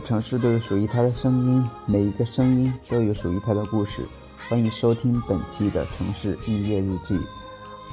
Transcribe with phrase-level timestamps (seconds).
[0.00, 4.06] 城市都有属于它的声音，每一个声音都有属于它的故事。
[4.48, 7.18] 欢迎收听本期的城市音乐日记。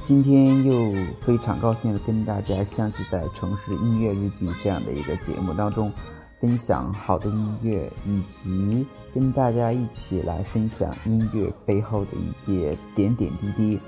[0.06, 5.92] 今天又非常高兴的跟大家相聚在城市音乐日记这样的一个节目当中，
[6.39, 13.80] 分享好的音乐，以及跟大家一起来分享音乐背后的一些点点滴滴。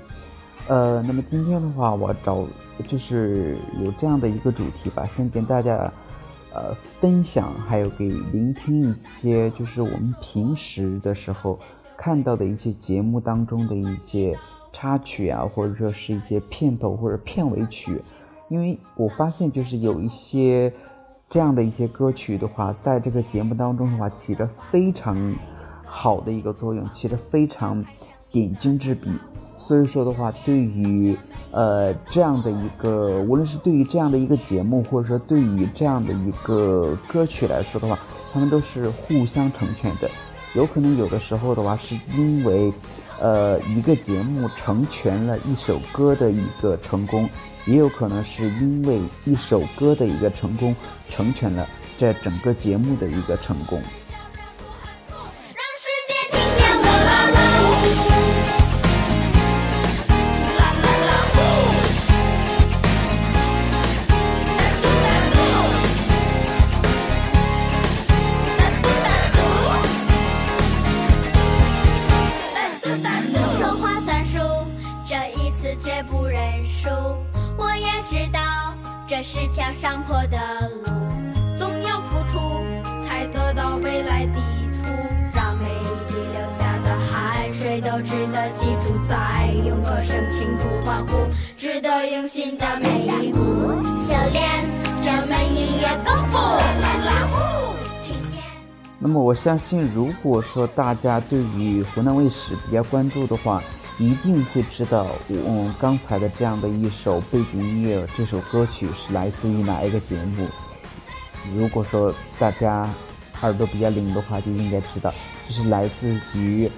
[0.66, 2.44] 呃，那么今天的话，我找
[2.86, 5.92] 就是有这样的一个主题吧，先跟大家。
[6.52, 11.58] 呃，分享还有给聆听一些，就是我们平时的时候
[11.96, 14.36] 看到的一些节目当中的一些
[14.72, 18.00] 插曲啊，或者说是一些片头或者片尾曲。
[18.48, 20.72] 因为我发现，就是有一些
[21.28, 25.36] 这样的一些歌曲的话，在这个节目当中的话，起着非常
[25.84, 27.84] 好的一个作用，起着非常
[28.32, 29.10] 点睛之笔。
[29.58, 31.16] 所以说的话，对于
[31.50, 37.98] 呃这样的一个，无论是对于这样的一个节目，或者说对于这样的一个歌曲来说的话，
[38.32, 40.08] 他们都是互相成全的。
[40.54, 42.72] 有可能有的时候的话，是因为
[43.20, 47.28] 呃一个节目成全了一首歌的一个成功，
[47.66, 50.74] 也有可能是因为一首歌的一个成功，
[51.10, 51.68] 成全了
[51.98, 53.82] 这整个节目的一个成功。
[88.02, 91.12] 值得记住，再用歌声庆祝欢呼，
[91.56, 93.38] 值得用心的每一步
[93.96, 94.64] 修炼
[95.02, 96.38] 这门音乐功夫。
[99.00, 103.62] 那么我相信，如果说大家对于湖南卫视比较关注的话，
[103.96, 110.48] 一定会知道，我刚才的这样的一首背景音乐，这首歌曲是来自于哪一个节目？
[111.56, 112.88] 如果说大家
[113.42, 115.14] 耳朵比较灵的话，就应该知道，
[115.46, 116.70] 这是来自于，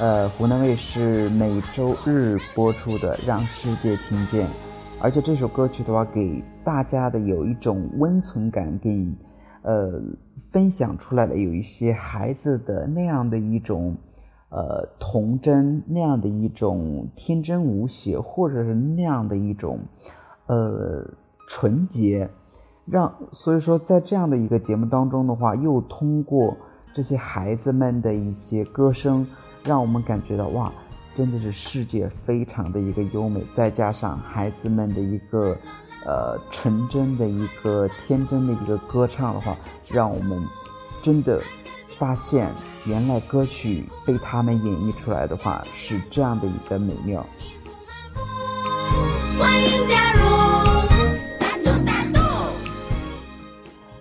[0.00, 4.46] 呃，湖南卫视每周日播出的《让世界听见》，
[5.02, 9.12] 而且这首歌曲的话，给大家的有一种温存感，给，
[9.62, 10.00] 呃，
[10.52, 13.96] 分享出来的有一些孩子的那样的一种。
[14.50, 19.78] 呃，童真那样的一种天真无邪，或者是那样的一种，
[20.46, 21.06] 呃，
[21.46, 22.30] 纯洁，
[22.86, 26.56] 让所以说在这样的一个节目当中的话，又通过
[26.94, 29.26] 这些孩子们的一些歌声，
[29.68, 30.72] 让我们感觉到哇，
[31.14, 35.54] 真的是世界非常的一个优美，再加上孩子们的一个
[36.06, 39.54] 呃纯真的一个天真的一个歌唱的话，
[39.90, 40.42] 让我们
[41.02, 41.42] 真的
[41.98, 42.48] 发现。
[42.86, 47.22] 原来歌曲被他们演绎出来的话是这样的一个美妙。
[49.38, 50.20] 欢迎加入！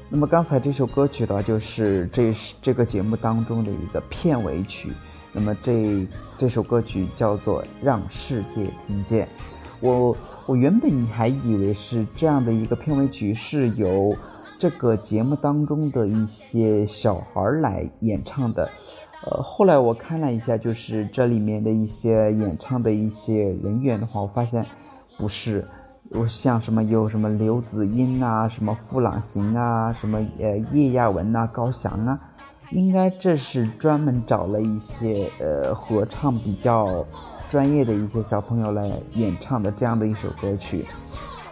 [0.09, 4.93] 那么刚才这首歌曲的话，就是这这个节目当中的一个片尾曲。
[5.37, 6.07] 那么这
[6.39, 9.25] 这首歌曲叫做《让世界听见》。
[9.79, 10.17] 我
[10.47, 14.11] 我原本还以为是这样的一个片尾曲是由。
[14.59, 18.67] 这个节目当中的一些小孩来演唱的，
[19.23, 24.65] 呃，后来我看了一下，就是这里面的一些演唱的一些人员的话，我发现
[25.15, 25.63] 不是，
[26.09, 32.19] 我像什么有什么刘子英啊，什么付朗行啊，什么呃叶亚文啊，高翔啊，
[32.71, 37.05] 应该这是专门找了一些呃合唱比较
[37.49, 40.85] 专业的一些小朋友来演唱的这样的一首歌曲。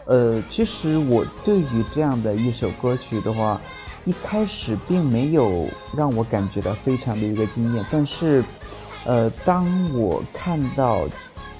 [0.05, 3.59] 呃，其实我对于这样的一首歌曲的话，
[4.03, 8.43] 一开始并没有让我感觉到非常的一个惊艳，但是，
[9.05, 9.65] 呃，当
[9.97, 11.01] 我看到，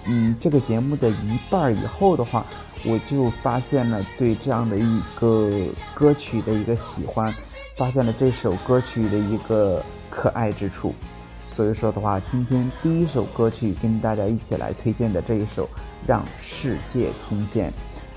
[0.06, 2.46] 嗯，这个节目的一半以后的话，
[2.86, 5.50] 我就发现了对这样的一个
[5.96, 7.34] 歌曲的一个喜欢，
[7.78, 10.94] 发现了这首歌曲的一个可爱之处。
[11.48, 15.66] 所以说的话，今天第一首歌曲跟大家一起来推荐的这一首
[16.08, 17.70] 《让世界听见》。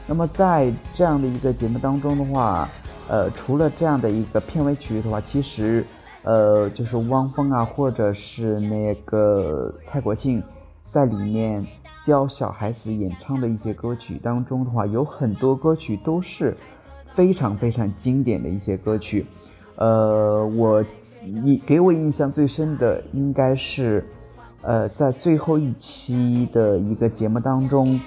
[0.07, 2.69] 那么在这样的一个节目当中的话。
[3.11, 5.83] 呃，除了这样的一个片尾曲的话，其实，
[6.25, 10.43] 呃，就是汪峰啊，或者是那个蔡国庆，
[10.91, 11.67] 在里面
[12.05, 16.55] 教小孩子演唱的一些歌曲当中的话，有很多歌曲都是
[17.15, 19.25] 非常非常经典的一些歌曲。
[19.79, 20.85] 呃，我
[21.25, 24.07] 印给我印象最深的应该是，
[24.63, 28.01] 呃，在最后一期的一个节目当中，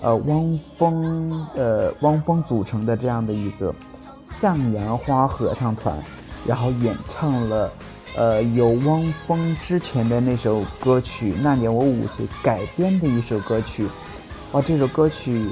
[0.00, 3.74] 呃，汪峰呃，汪峰组成的这样的一个。
[4.26, 6.02] 向阳花合唱团，
[6.46, 7.70] 然后演唱了，
[8.16, 13.86] 呃，由汪峰之前的那首歌曲《那年我五岁》改编的一首歌曲，
[14.52, 15.50] 哇，这首歌曲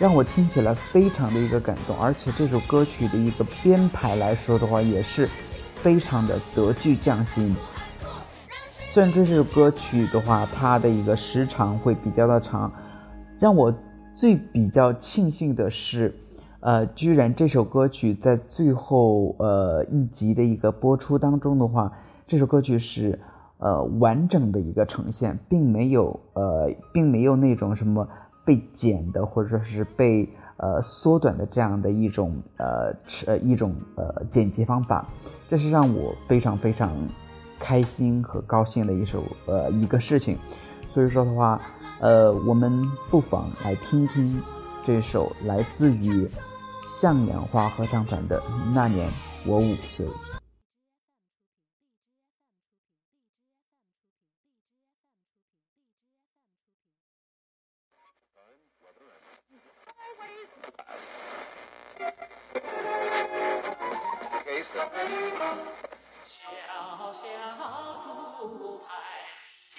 [0.00, 5.28] 让我听起来非常的一个感动，而且这首歌曲的一个编排来说的话，也是
[5.74, 7.54] 非常的得具匠心。
[8.88, 12.72] 虽然这首歌曲的话，它的一个时长会比较的长，
[13.38, 13.70] 让我
[14.16, 16.16] 最比较庆幸的是。
[16.60, 21.92] 呃，居然这首歌曲在最后呃一集的一个播出当中的话，
[22.26, 23.18] 这首歌曲是
[23.58, 28.06] 呃完整的一个呈现，并没有呃并没有那种什么
[28.44, 32.92] 被剪的或者说是被呃缩短的这样的一种呃
[33.26, 35.06] 呃一种呃剪辑方法，
[35.48, 36.90] 这是让我非常非常
[37.58, 40.38] 开心和高兴的一首呃一个事情，
[40.88, 41.60] 所以说的话，
[42.00, 44.42] 呃我们不妨来听听
[44.84, 46.28] 这首来自于。
[46.88, 48.42] 向阳花合唱团的
[48.74, 49.08] 那年，
[49.46, 50.04] 我五岁。
[64.72, 64.78] 小
[66.22, 67.26] 小
[68.04, 68.88] 竹排
[69.68, 69.76] 江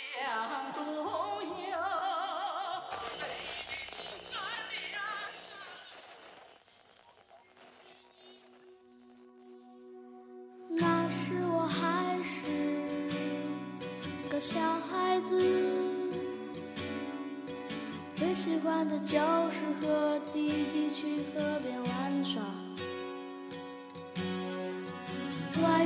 [0.73, 1.01] 中游
[3.17, 4.35] 魅力青山
[4.69, 4.73] 绿
[5.47, 6.35] 水
[10.77, 12.43] 那时我还是
[14.29, 15.31] 个小孩子
[18.17, 19.17] 最喜欢的就
[19.51, 21.80] 是和弟弟去河边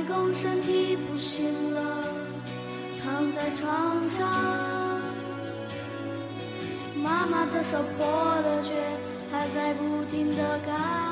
[0.08, 1.80] 老公身体不行了，
[3.02, 4.28] 躺在床上，
[7.02, 8.72] 妈妈的手破了，却
[9.32, 11.05] 还在不停的干。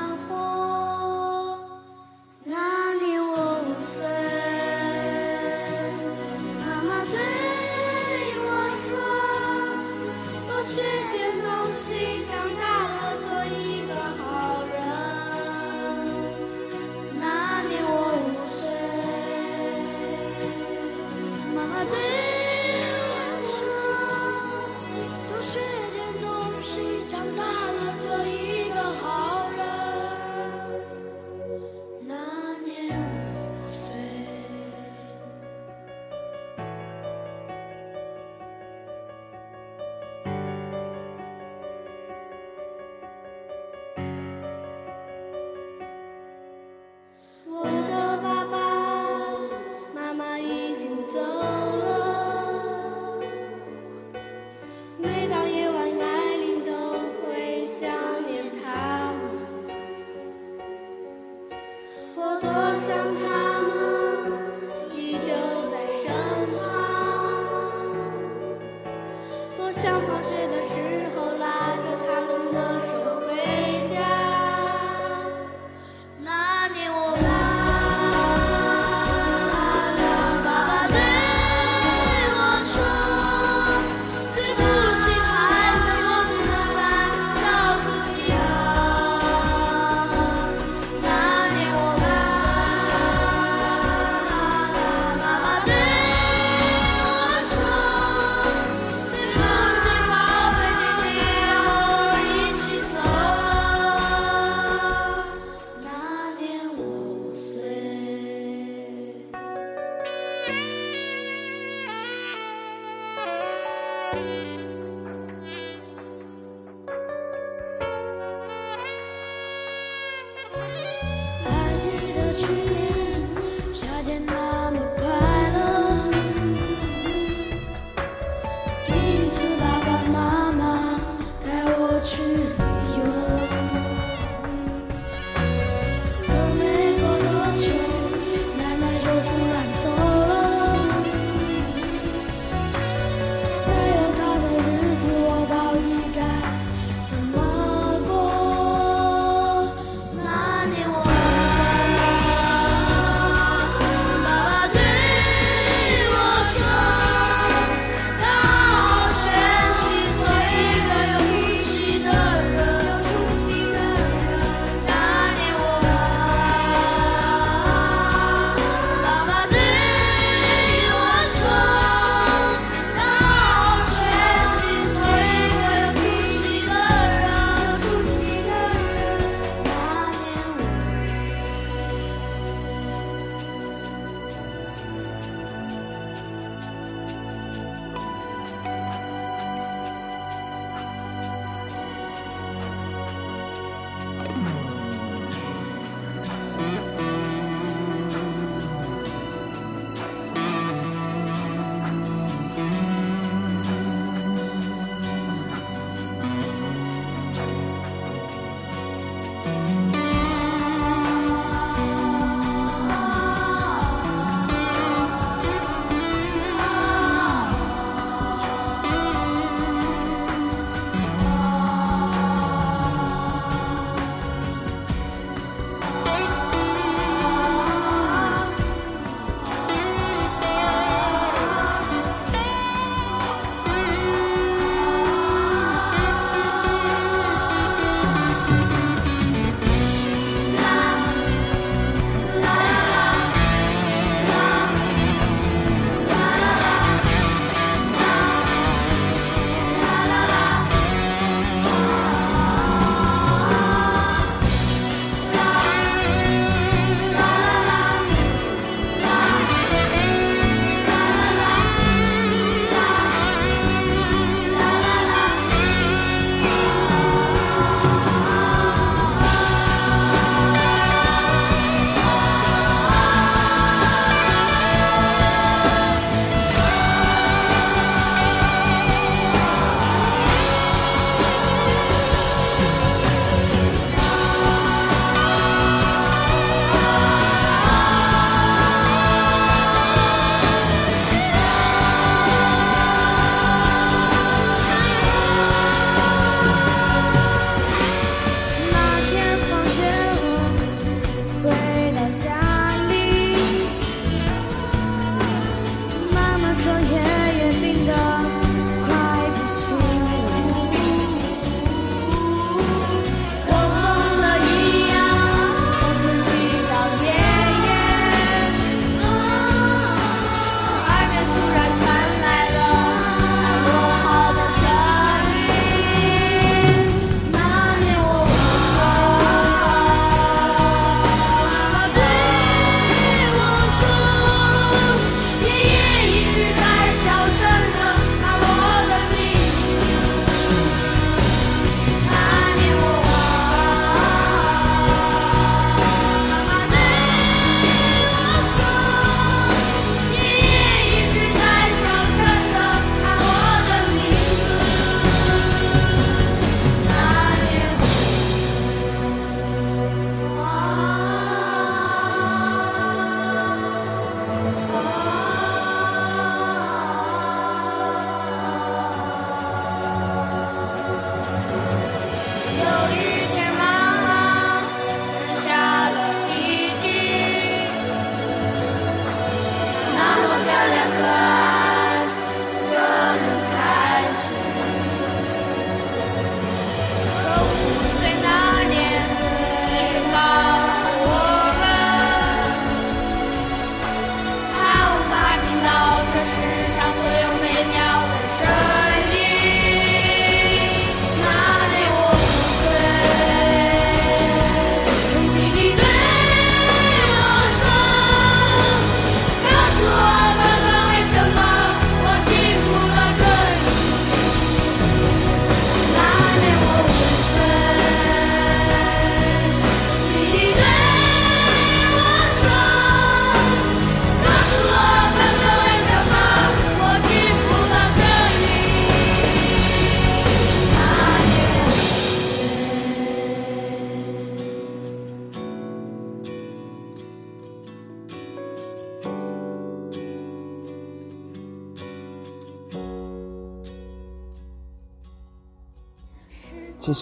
[123.75, 124.44] 夏天的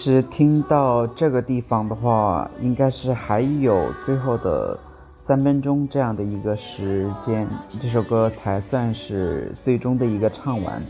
[0.03, 4.77] 实听到这个地方的话，应该是还有最后的
[5.15, 7.47] 三分钟这样的一个时间，
[7.79, 10.81] 这首歌才算是最终的一个唱完。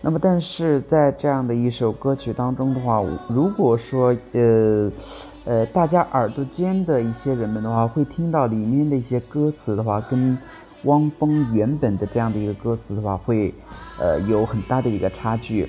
[0.00, 4.90] 那么，但是在这样的一首歌曲当中的话，如果说呃
[5.44, 10.38] 呃大家耳朵尖的一些人们的话，会听到里面的一些歌词的话，跟
[10.84, 13.52] 汪峰原本的这样的一个歌词的话，会
[14.00, 15.68] 呃有很大的一个差距。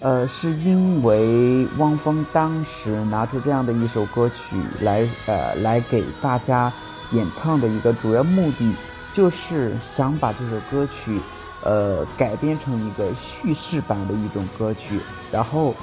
[0.00, 6.72] 呃，是因为汪峰当时拿出这样的一首歌曲来，呃，来给大家
[7.12, 8.74] 演唱的一个主要目的，
[9.12, 11.20] 就是想把这首歌曲，
[11.64, 14.98] 呃，改编成一个叙事版的一种歌曲，
[15.30, 15.74] 然后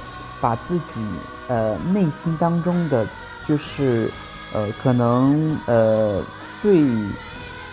[0.41, 0.99] 把自己
[1.47, 3.05] 呃内心当中的，
[3.47, 4.09] 就是
[4.51, 6.23] 呃可能呃
[6.63, 6.81] 最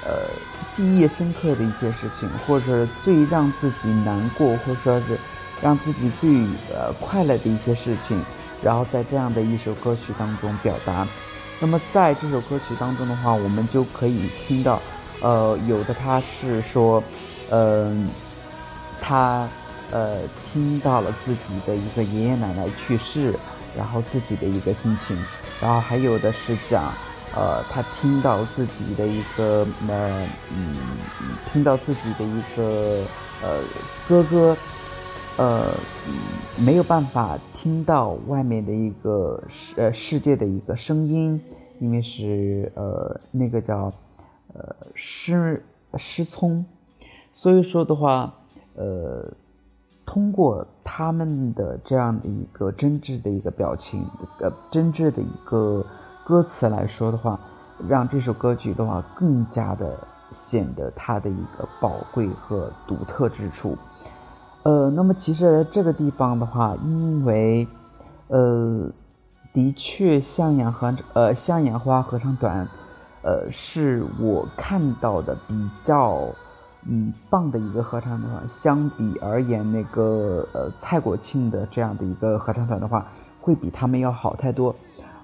[0.05, 0.29] 呃
[0.73, 5.19] 记忆深刻的一些事情，或者最让自己难过，或者说是。
[5.65, 6.31] 让自己最
[6.71, 8.23] 呃快乐的一些事情，
[8.63, 11.09] 然后在这样的一首歌曲当中表达。
[11.59, 14.79] 那么在这首歌曲当中的话，我们就可以听到，
[15.23, 17.03] 呃，有的他是说，
[17.51, 18.11] 嗯，
[19.01, 19.49] 他
[19.91, 20.19] 呃
[20.53, 23.35] 听到了自己的一个爷爷奶奶去世，
[23.75, 25.17] 然后自己的一个心情，
[25.63, 26.93] 然后还有的是讲，
[27.35, 30.77] 呃，他听到自己的一个呃嗯，
[31.51, 33.01] 听到自己的一个
[33.41, 33.61] 呃
[34.07, 34.55] 哥哥。
[35.37, 35.75] 呃，
[36.65, 41.43] 没有办法听到外面的一个世呃世界的一个声音，
[41.81, 43.93] 因为是呃那个叫
[44.53, 45.61] 呃失
[45.99, 46.65] 失聪，
[47.33, 48.33] 所以说的话，
[48.77, 49.29] 呃，
[50.07, 54.07] 通过他们的这样的一个真挚的一个表情，
[54.39, 55.85] 呃真挚的一个
[56.25, 57.41] 歌词来说的话，
[57.89, 59.99] 让这首歌曲的话更加的
[60.31, 63.77] 显得它的一个宝贵和独特之处。
[64.65, 67.69] 呃，那么其实这个地方的话，因为，
[68.29, 68.91] 呃，
[69.53, 72.67] 的确向阳和呃向阳花合唱团，
[73.23, 76.23] 呃，是我看到的比较
[76.89, 78.49] 嗯棒的一个合唱团。
[78.49, 83.07] 相比而言，那个呃蔡国庆的这样的一个合唱团的话，
[83.43, 84.75] 会比他们要好太多。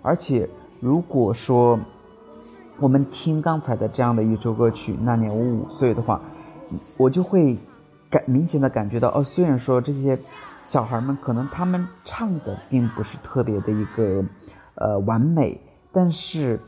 [0.03, 0.47] 而且
[0.81, 1.81] 如果说
[2.79, 6.21] 我们听刚才的这样的一首歌曲《那年我五岁》的话，
[6.99, 7.57] 我就会。
[8.11, 10.19] 感明显的感觉到哦，虽然说这些
[10.63, 14.25] 小孩们可能他们唱的并不是特别的一个
[14.75, 15.61] 呃完美，
[15.93, 16.59] 但是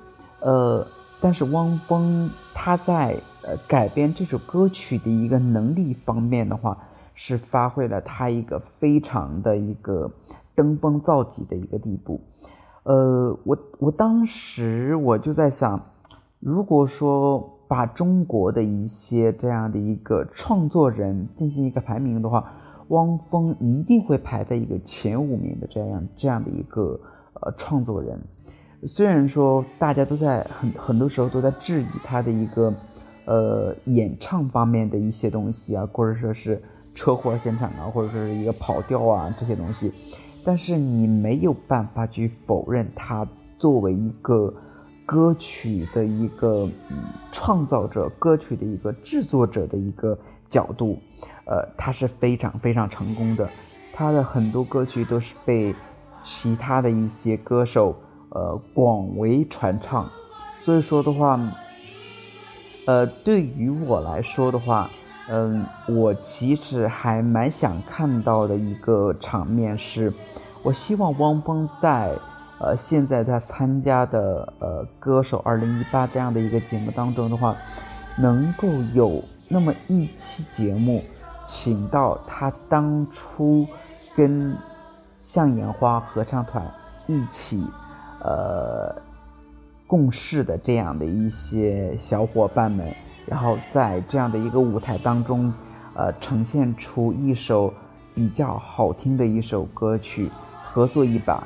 [0.41, 0.87] 呃，
[1.21, 6.79] 但是汪峰他在呃改编这首歌曲的一个能力方面的话，
[7.15, 10.13] 是发挥了他一个非常的一个
[10.55, 12.21] 登峰造极的一个地步。
[12.85, 15.91] 呃，我我当时我就在想，
[16.39, 17.59] 如果说。
[17.73, 22.53] 把中国的一些这样的一个创作人进行一个排名的话，
[22.89, 27.01] 汪峰一定会排在一个前五名的这样这样的一个
[27.33, 28.21] 呃创作人。
[28.85, 32.75] 虽然说大家都在很很多时候都在质疑他的一个
[33.25, 36.63] 呃演唱方面的一些东西啊，或者说是
[36.95, 39.91] 车祸现场啊，或者说是一个跑调啊这些东西，
[40.45, 43.27] 但是你没有办法去否认他
[43.59, 44.53] 作为一个。
[45.05, 46.69] 歌曲的一个
[47.31, 50.17] 创造者，歌曲的一个制作者的一个
[50.49, 50.99] 角度，
[51.45, 53.49] 呃，他是非常非常成功的。
[53.93, 55.75] 他的很多歌曲都是被
[56.23, 57.95] 其他的一些歌手
[58.31, 60.09] 呃广为传唱。
[60.59, 61.39] 所以说的话，
[62.87, 64.89] 呃，对于我来说的话，
[65.29, 70.13] 嗯，我其实还蛮想看到的一个场面是，
[70.63, 72.17] 我希望汪峰在。
[72.63, 77.57] 呃，现在他参加的呃歌手二零一八这样的一个节目当中的话，
[78.17, 81.03] 能够有那么一期节目，
[81.45, 83.67] 请到他当初
[84.15, 84.57] 跟
[85.11, 86.65] 向阳花合唱团
[87.09, 87.67] 一起
[88.21, 88.95] 呃
[89.89, 92.95] 共事的这样的一些小伙伴们，
[93.27, 95.53] 然后在这样的一个舞台当中，
[95.95, 97.75] 呃，呈现出一首
[98.15, 100.31] 比较好听的一首歌曲，
[100.63, 101.43] 合作一把。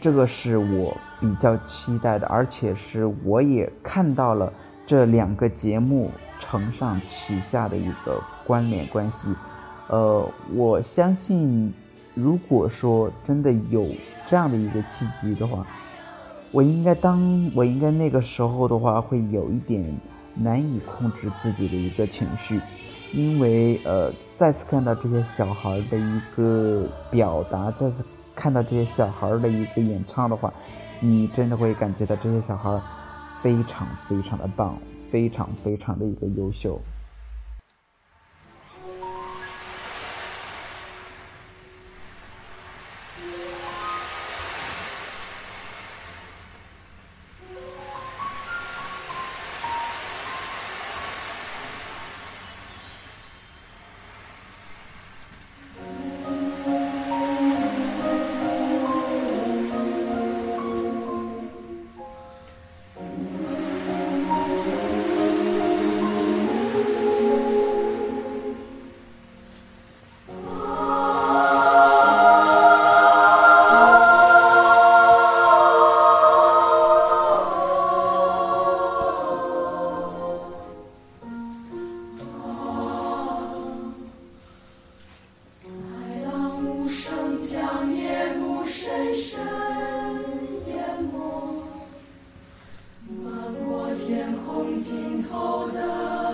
[0.00, 4.52] 这个是我比较期待的，而且是我也看到了
[4.86, 9.28] 这两个节目承上启下的一个关联关系。
[9.88, 11.72] 呃，我相信，
[12.14, 13.86] 如果说真的有
[14.26, 15.66] 这样的一个契机的话，
[16.52, 19.82] 我应该当我应该那个时候的话，会有一点
[20.34, 22.60] 难以控制自己的一个情绪，
[23.12, 28.04] 因为呃，再次看到这些小孩的一个表达，再次。
[28.36, 30.52] 看到这些小孩的一个演唱的话，
[31.00, 32.80] 你真的会感觉到这些小孩
[33.42, 34.78] 非常非常的棒，
[35.10, 36.78] 非常非常的一个优秀。
[94.88, 96.25] 尽头的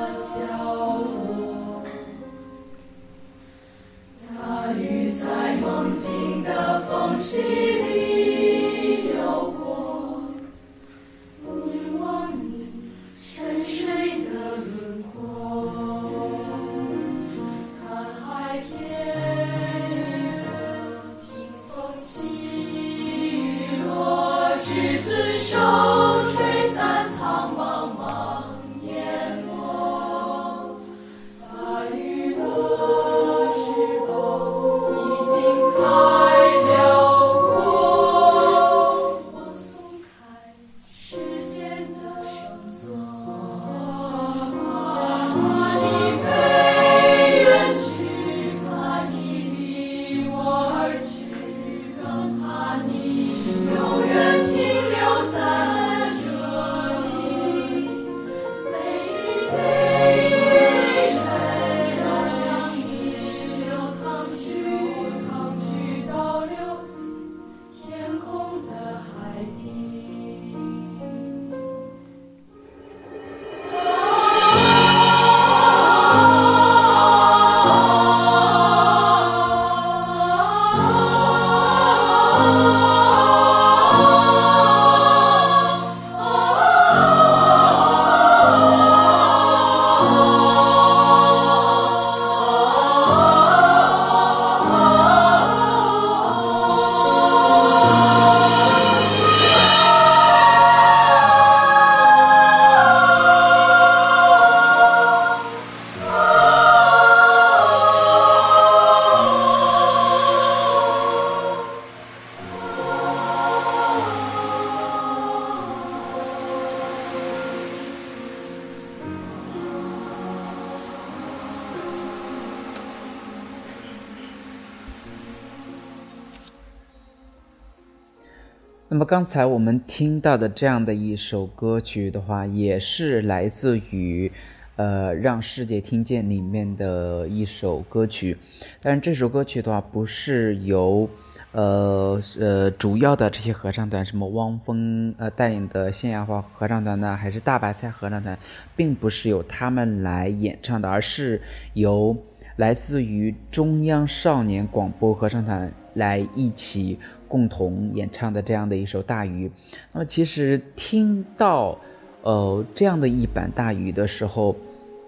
[129.12, 134.32] 刚才我们听到的这样的一首歌曲的话，也是来自于
[134.76, 138.38] 呃《让世界听见》里面的一首歌曲，
[138.80, 141.06] 但是这首歌曲的话不是由
[141.52, 148.38] 呃呃主要的这些合唱团，什么汪峰呃带领的县亚华合唱团呢，还是大白菜合唱团，
[148.74, 151.38] 并不是由他们来演唱的，而是
[151.74, 152.16] 由
[152.56, 156.98] 来自于中央少年广播合唱团来一起
[157.32, 159.48] 共同演唱的这样的一首《大鱼》。
[159.92, 161.78] 那么其实听到
[162.20, 164.54] 呃这样的一版《大鱼》的时候，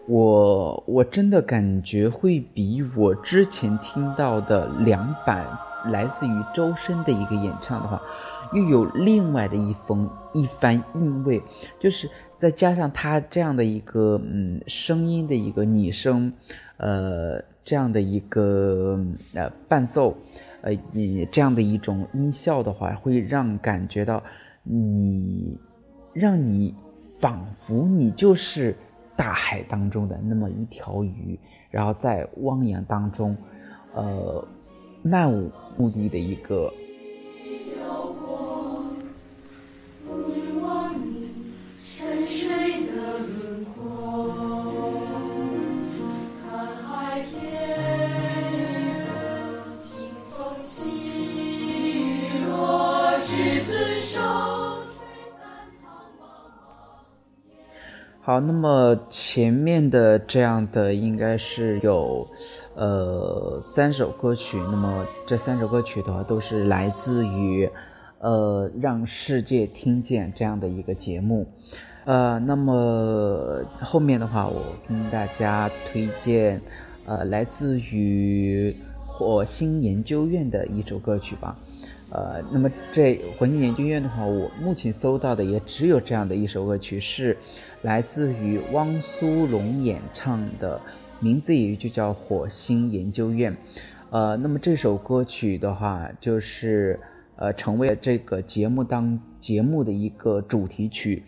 [0.07, 5.47] 我我真的感觉会比我之前听到的两版
[5.93, 8.01] 来自于周深的一个演唱的话，
[8.55, 11.43] 又有另外的一风一番韵味，
[11.79, 12.09] 就是
[12.39, 16.33] 再加上他这样的一个嗯声音的一个拟声，
[16.79, 18.99] 呃这样的一个
[19.35, 20.17] 呃伴奏，
[20.65, 24.23] 呃你这样的一种音效的话，会让感觉到
[24.63, 25.59] 你
[26.15, 26.75] 让你
[27.21, 28.75] 仿佛你就是
[29.15, 31.39] 大海当中的那么一条鱼，
[31.71, 33.37] 然后在汪洋当中，
[33.95, 34.43] 呃
[35.03, 36.73] 漫无目的的一个
[58.27, 62.27] 好，那么前面的这样的应该是有，
[62.75, 64.57] 呃，三首歌曲。
[64.71, 67.69] 那么这三首歌曲的话，都是来自于，
[68.21, 71.47] 呃，让世界听见这样的一个节目。
[72.07, 76.59] 呃，那么后面的话，我跟大家推荐，
[77.05, 78.75] 呃，来自于
[79.07, 81.55] 火星研究院的一首歌曲吧。
[82.15, 87.37] 呃，那么这火星研究院的话，我目前搜到的也只有这样的一首歌曲，是
[87.83, 90.81] 来自于汪苏泷演唱的，
[91.19, 93.53] 名字也就叫《火星研究院》。
[94.11, 97.01] 呃，那么这首歌曲的话，就是
[97.35, 101.25] 呃成为了这个节目当节目的一个主题曲，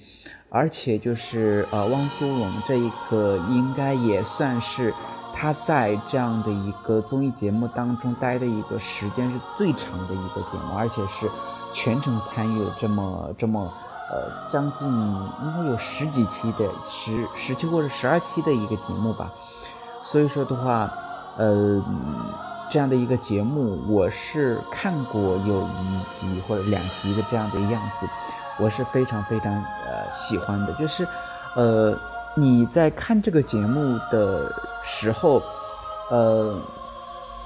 [0.49, 4.95] 而且就是呃汪苏泷这一个应该也算是。
[5.39, 11.31] 他在这样的一个综艺节目当中待的一个时间是最长的一个节目，而且是
[11.75, 13.71] 全程参与了这么这么
[14.11, 19.31] 呃将近应该有十几期的十十期或者十二期的一个节目吧。
[20.03, 20.91] 所以说的话，
[21.37, 21.85] 呃，
[22.71, 28.09] 这样的一个节目我是看过有一集或者两集的这样的样子，
[28.59, 31.07] 我是非常非常呃喜欢的，就是
[31.55, 31.95] 呃。
[32.39, 34.53] 你在看这个节目的
[34.85, 35.43] 时候，
[36.11, 36.63] 呃，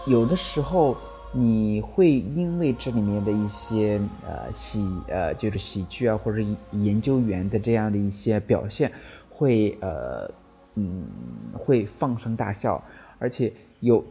[0.05, 0.97] 有的时候
[1.33, 8.91] 你会因为这里面的一些呃喜呃就是喜剧啊，或者研究员的这样的一些表现，
[9.29, 10.29] 会呃
[10.75, 11.05] 嗯
[11.53, 12.83] 会放声大笑，
[13.21, 14.05] 而且有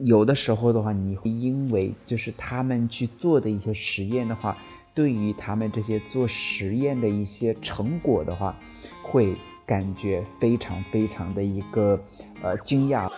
[0.00, 4.58] 有的时候的话，你会因为就是他们去做的一些实验的话，
[4.92, 8.54] 对于他们这些做实验的一些成果的话，
[9.02, 9.34] 会
[9.66, 12.00] 感觉非常非常的一个
[12.40, 13.10] 呃惊讶。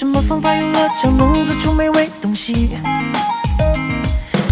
[0.00, 2.70] 什么方法用了肠能做出美味东西？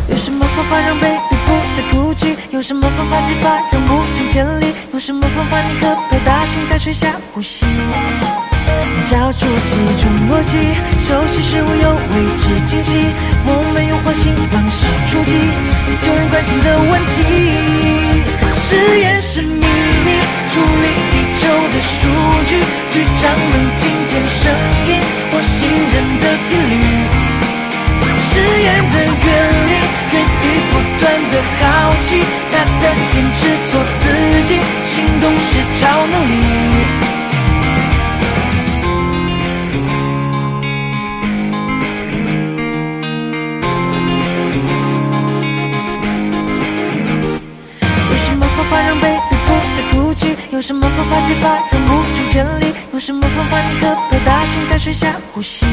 [0.06, 2.36] 有什么方法让 baby 不再哭泣？
[2.50, 4.66] 有什么方法激发让物种建立？
[4.92, 7.64] 有什么方法你和派大星在水下呼吸？
[9.06, 10.58] 找出其中逻辑，
[10.98, 13.06] 熟悉事物又未知惊喜。
[13.46, 15.32] 我们用火星方式出击，
[15.88, 17.24] 地球人关心的问题。
[18.52, 20.12] 实验是秘密，
[20.52, 21.07] 处理
[21.38, 22.08] 球的数
[22.46, 22.58] 据，
[22.90, 24.50] 局长能听见声
[24.86, 26.74] 音，火星人的频率。
[28.20, 29.26] 实验的原
[29.68, 29.72] 理
[30.12, 31.62] 源于不断的好
[32.00, 33.38] 奇，大胆坚持
[33.70, 34.02] 做自
[34.48, 37.17] 己，行动是超能力。
[50.58, 52.74] 有什么方法激发让物种建立？
[52.92, 55.64] 有什么方法你和派大星在水下呼吸？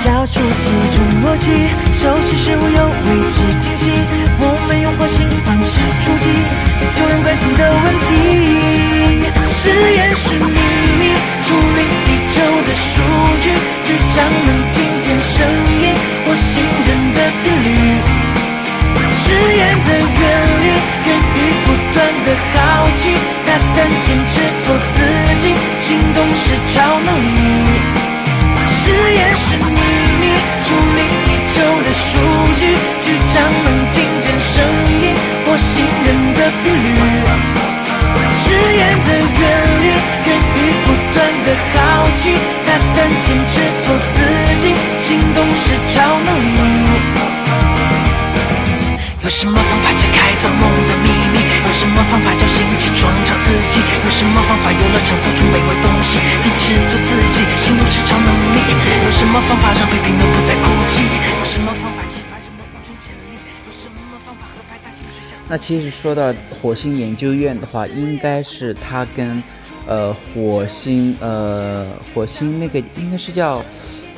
[0.00, 3.92] 找出其中逻辑，熟悉事物又未知惊喜。
[4.40, 6.32] 我们用火星方式出击，
[6.80, 9.28] 地球人关心的问题。
[9.44, 10.56] 实验是秘
[10.96, 11.12] 密，
[11.44, 13.04] 处理地球的数
[13.36, 13.52] 据，
[13.84, 15.44] 局长能听见声
[15.76, 15.92] 音，
[16.24, 17.68] 火星人的频率。
[19.12, 20.24] 实验的原
[20.64, 20.66] 理
[21.04, 23.12] 源于不断的好奇，
[23.52, 25.04] 大胆坚持做自
[25.38, 27.76] 己，行动是超能力。
[28.66, 29.76] 实验是秘
[30.22, 30.24] 密，
[30.64, 32.16] 处理地球的数
[32.56, 34.64] 据，局长能听见声
[35.02, 35.04] 音，
[35.44, 36.98] 火星人的频率。
[38.32, 39.42] 实验的原
[39.82, 39.86] 理
[40.24, 41.76] 源于不断的好
[42.16, 42.32] 奇，
[42.64, 44.14] 大胆坚持做自
[44.62, 47.61] 己，行动是超能力。
[49.32, 51.40] 什么方法解开造梦的秘密？
[51.64, 53.80] 有什么方法叫醒起床找自己？
[54.04, 56.20] 有什么方法游乐场做出美味东西？
[56.42, 58.60] 坚持做自己，行动是超能力。
[59.02, 61.02] 有什么方法让 baby 们不再哭泣？
[61.40, 63.40] 有什么方法激发人们无穷潜力？
[63.66, 65.34] 有什么方法和派大星水下？
[65.48, 69.42] 那其实说到火星研究院的话，应该是它跟
[69.86, 73.64] 呃火星呃火星那个应该是叫，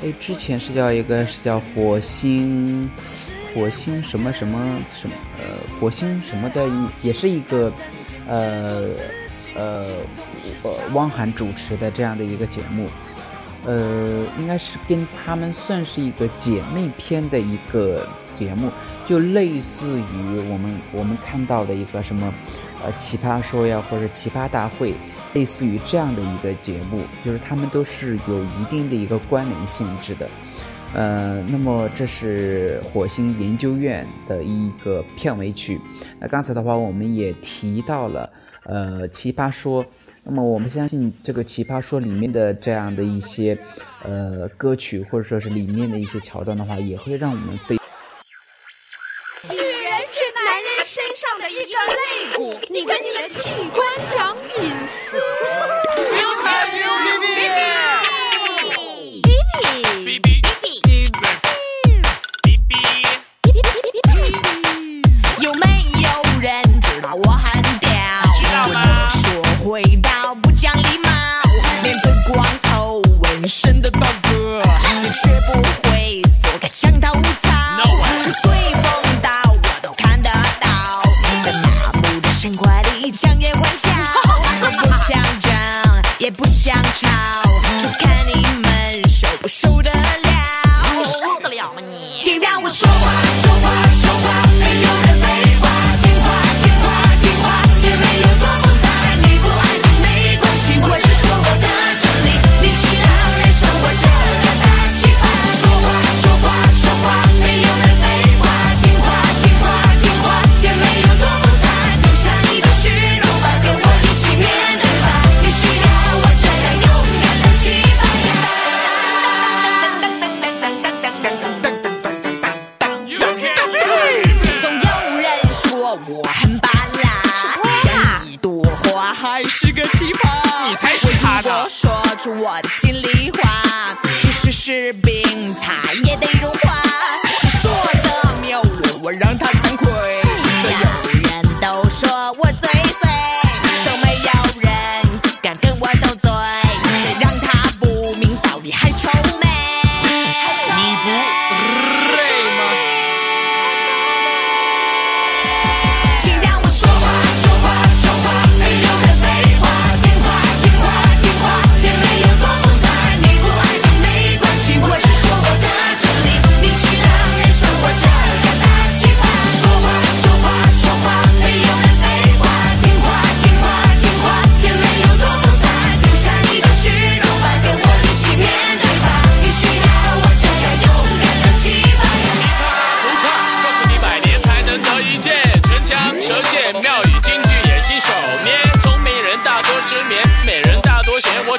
[0.02, 2.90] 哎之前是叫一个是叫火星
[3.54, 4.58] 火星什么什么
[4.94, 5.44] 什么呃
[5.78, 6.66] 火星什么的
[7.02, 7.72] 也是一个
[8.26, 8.88] 呃
[9.56, 9.86] 呃
[10.92, 12.88] 汪涵主持的这样的一个节目。
[13.66, 18.70] 呃，应该是跟他们算是一个姐妹篇的一个节目，
[19.08, 22.30] 就类似于我们我们看到的一个什么，
[22.84, 24.92] 呃，奇葩说呀，或者奇葩大会，
[25.32, 30.28] 类似于这样的一个节目，就是他们都是有一定的一个关联性质的。
[30.94, 35.80] 呃，那么这是火星研究院的一个片尾曲。
[36.20, 38.30] 那刚才的话，我们也提到了，
[38.64, 39.84] 呃，奇葩说。
[40.26, 43.58] 那么我们相信这个《奇葩说》里面的这样的一些
[44.02, 47.74] 呃歌曲，或者说是里面的一些桥段的话，也会让我们非
[49.50, 55.18] 女人是男人身上的一个肋骨，你跟你的器官讲隐私。
[73.84, 73.90] 的
[75.02, 75.52] 你却不
[75.88, 77.50] 会做个墙头草。
[78.18, 78.82] 是随风
[79.20, 81.02] 倒，我都看得到。
[81.44, 83.90] 在麻木的生活里强颜欢笑，
[84.62, 85.52] 我不想争，
[86.18, 87.43] 也不想吵，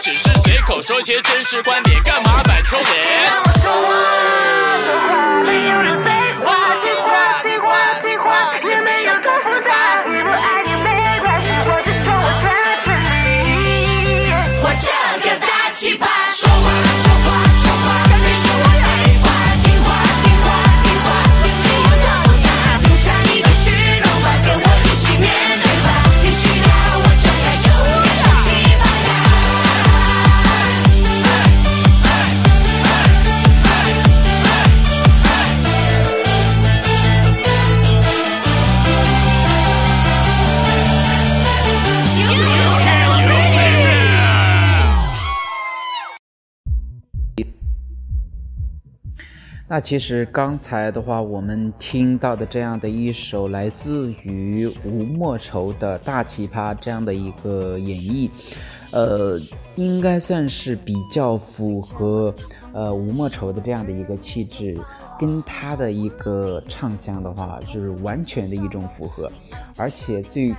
[0.05, 2.85] 只是随口说些真实观点，干嘛摆臭脸？
[3.59, 3.89] 说话，
[4.85, 6.11] 说话，没有人废
[6.43, 6.75] 话。
[6.75, 10.03] 听话，听话，听话，也没有多复杂。
[10.05, 12.45] 你不爱你没关系，我只说我的
[12.85, 14.29] 真理。
[14.61, 16.05] 我这个大奇葩，
[49.67, 58.29] 那其实刚才的话，我们听到的这样的一首来自于吴莫愁的《大奇葩》这样的一个演绎，
[58.91, 59.39] 呃，
[59.75, 62.31] 应该算是比较符合
[62.73, 64.77] 呃吴莫愁的这样的一个气质，
[65.19, 69.31] 跟他的一个唱腔的话，就是完全的一种符合，
[69.77, 70.53] 而且最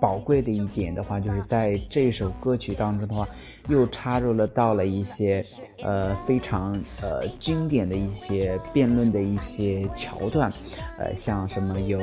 [0.00, 3.26] 宝贵的一点的话，就是在这首歌曲当中的话，
[3.68, 5.44] 又插入了到了一些
[5.82, 10.52] 呃非常呃经典的一些辩论的一些桥段，
[10.98, 11.98] 呃，像什么有、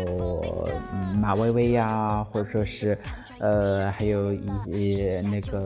[0.93, 2.97] 嗯、马薇薇呀，或者说是
[3.39, 5.60] 呃还有一些那个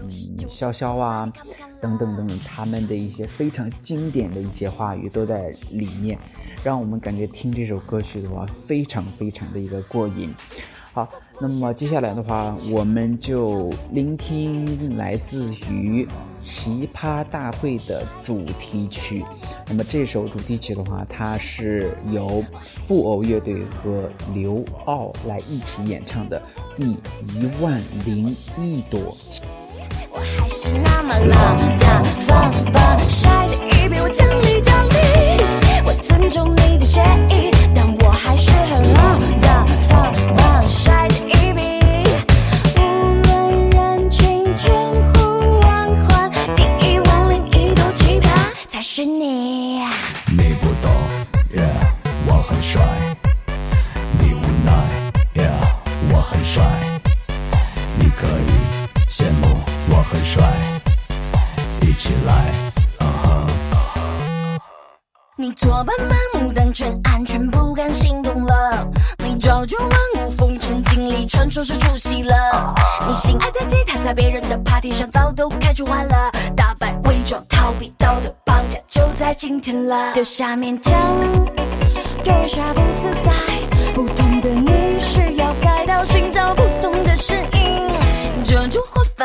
[0.00, 0.10] 嗯
[0.48, 1.32] 潇潇啊
[1.80, 6.18] 等等等等，他们的一些非常经典的一些话语都在里面，
[6.64, 10.34] 让我们感觉听这首歌曲的话，非常非常的一个过瘾。
[10.92, 11.08] 好，
[11.40, 16.06] 那么接下来的话，我们就聆听来自于
[16.38, 19.24] 《奇葩大会》的主题曲。
[19.68, 22.42] 那么这首主题曲的话，它是由
[22.86, 26.40] 布偶乐队和刘傲来一起演唱的
[26.76, 26.92] 《第
[27.38, 29.00] 一万零一朵》。
[35.86, 37.50] 我，尊重你的介意，
[38.14, 41.60] 我还是很浪的，放荡，帅的一笔，
[42.76, 42.80] 无
[43.24, 44.72] 论人群千
[45.12, 48.28] 呼万唤，第一万零一朵奇葩
[48.68, 49.80] 才是你。
[50.28, 50.92] 你不懂
[51.56, 51.66] ，yeah，
[52.28, 52.80] 我很帅。
[54.20, 54.70] 你无奈
[55.34, 55.50] ，yeah，
[56.12, 56.62] 我很帅。
[57.98, 59.58] 你可以羡慕
[59.88, 60.40] 我很帅，
[61.80, 62.52] 一起来，
[65.36, 68.88] 你左奔漫目单纯，安全不敢心动了。
[69.18, 72.72] 你朝九晚五，风尘经历，传说是出席了。
[73.08, 80.12] 你心爱的吉他在别人的 party 上早都开出坏了，打败伪装，逃避道德绑架，就在今天了。
[80.14, 80.94] 丢下勉强，
[82.22, 83.32] 丢下不自在，
[83.92, 87.53] 不同的你需要改道，寻找不同的声音。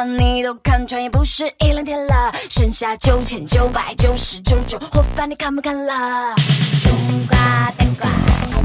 [0.06, 2.32] 你都看穿，也不是一两天了。
[2.50, 6.36] 剩下九千九百九十九种活法，你看不看了？
[6.82, 6.91] 中
[7.30, 8.12] 华灯光，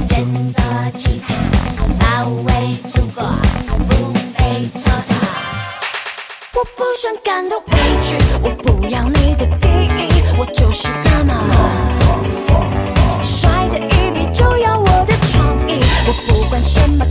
[0.07, 0.62] 振作
[0.99, 1.35] 奇葩，
[1.99, 3.24] 保卫祖国，
[3.89, 5.14] 不被蹉跎。
[6.55, 11.35] 我不想感到委屈，我不要你的第一，我就是那么
[13.22, 17.05] 帅的一笔就要我的创意，我不管什么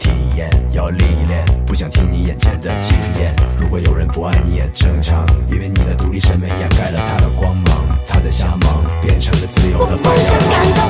[0.00, 3.32] 体验要历练，不想听你眼前的经验。
[3.56, 7.84] 如果有人不爱你也正常，因为你的独立审美掩盖了他的光芒。
[8.08, 10.50] 他他在瞎忙，变成了自由的白不想羊。
[10.50, 10.88] 感到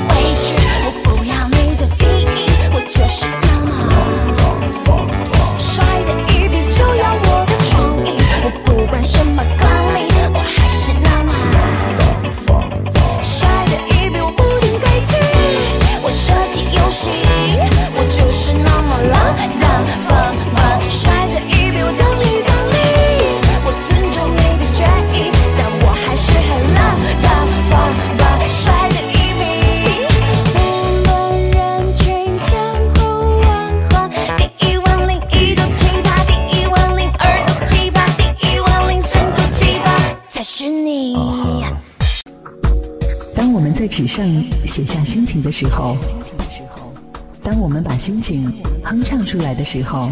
[49.51, 50.09] 来的时候，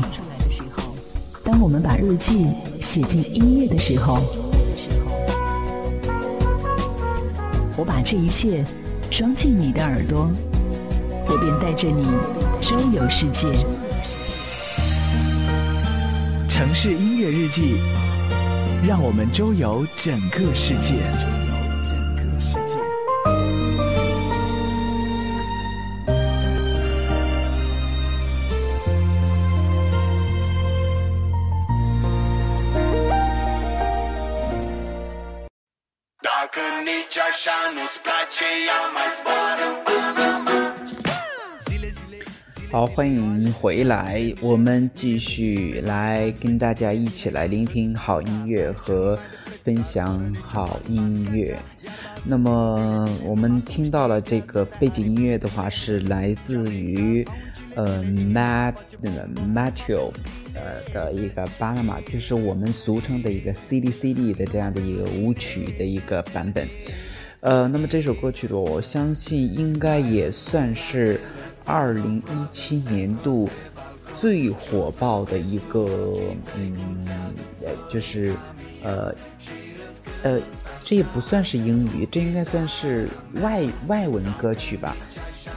[1.45, 2.49] 当我们把日记
[2.81, 4.19] 写进音乐的时候，
[7.77, 8.65] 我把这一切
[9.09, 10.29] 装进你的耳朵，
[11.29, 12.05] 我便带着你
[12.61, 13.53] 周游世界。
[16.49, 17.77] 城市音乐日记，
[18.85, 20.95] 让我们周游整个世界。
[42.71, 49.17] 好，欢迎回来，我们继续来跟大家一起来聆听好音乐和
[49.63, 51.57] 分享好音乐。
[52.25, 57.25] 那么我们听到了这个背景音乐的话，是来自于
[57.79, 60.11] 呃 Matt 那个 Matthew
[60.53, 66.67] 呃的一个巴拿马，就是我们俗称的一个 CD CD 的这样的一个舞曲的一个版本。
[67.39, 71.21] 呃，那么这首歌曲的，我相信应该也算是
[71.65, 72.23] 二零一
[72.53, 73.49] 七年度
[74.17, 76.19] 最火爆的一个，
[76.57, 76.77] 嗯，
[77.65, 78.35] 呃，就是
[78.83, 79.15] 呃
[80.25, 80.41] 呃，
[80.85, 83.09] 这也不算是英语，这应该算是
[83.43, 84.97] 外外文歌曲吧。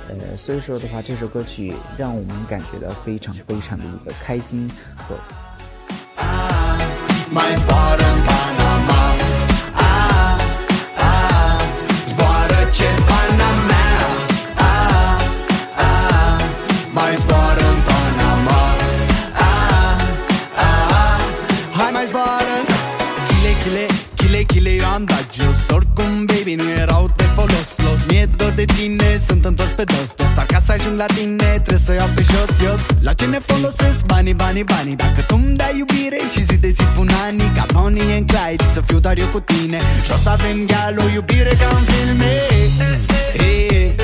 [0.10, 5.16] 呃，所以说的话，这首歌曲让我们感觉到非常非常的一个开心和
[25.38, 27.68] Eu am dat jos Oricum, baby, nu erau de folos.
[27.78, 30.14] Los mie dor de tine Sunt întors pe dos.
[30.16, 32.82] Dos Dar ca să ajung la tine Trebuie să iau pe jos, jos.
[33.02, 34.06] La ce ne folosesc?
[34.06, 34.96] Banii, banii, banii.
[34.96, 38.64] Dacă tu îmi dai iubire Și zi de zi pun ani Ca Bonnie and Clyde
[38.72, 39.80] Să fiu doar eu cu tine.
[40.04, 42.32] Și o să avem gal O iubire ca în filme.
[43.34, 44.01] Eh, eh,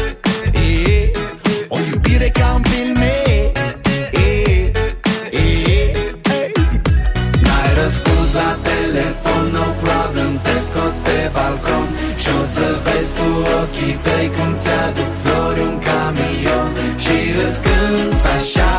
[13.67, 16.71] ochii tăi Cum ți-aduc flori un camion
[17.03, 18.71] Și îți cânt așa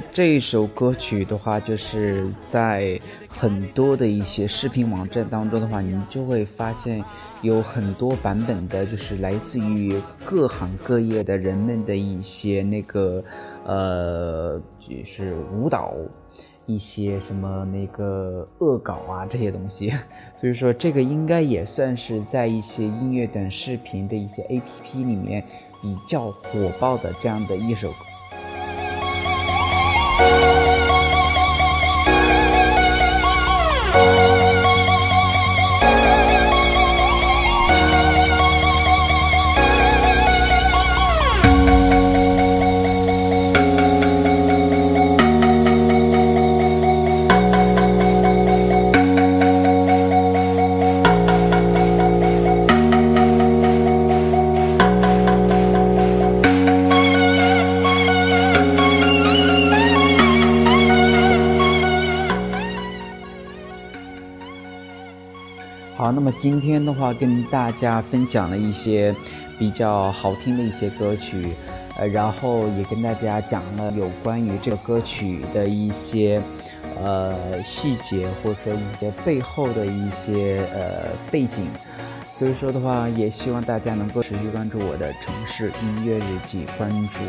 [0.00, 7.02] 这首歌曲的话，就是在很多的一些视频网站当中的话，你就会发现
[7.42, 13.22] 有很多版本的，就是来自于各行各业的人们的一些那个
[13.64, 15.94] 呃，就是舞蹈。
[16.64, 19.92] 一些什么那个恶搞啊这些东西，
[20.40, 25.44] 所以说这个应该也算是在一些音乐短视频的一些 APP 里面
[25.82, 28.11] 比较火爆的这样的一首歌。
[66.42, 69.14] 今天的话，跟大家分享了一些
[69.60, 71.54] 比较好听的一些歌曲，
[71.96, 76.42] 呃，然后也跟大家讲了有关于这个歌曲的一些
[77.00, 81.64] 呃细节，或者说一些背后的一些呃背景。
[82.32, 87.20] 所以说的话，也希望大家能够持续关注我的城市音乐日记，关注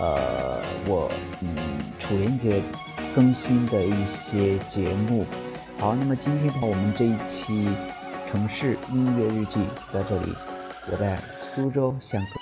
[0.00, 1.08] 呃我
[1.40, 1.54] 嗯
[2.00, 2.60] 楚云杰
[3.14, 5.24] 更新的一些节目。
[5.78, 7.68] 好，那么今天的话，我们这一期
[8.30, 9.58] 城市音乐日记
[9.92, 10.32] 在这里，
[10.92, 12.39] 我在苏州向各。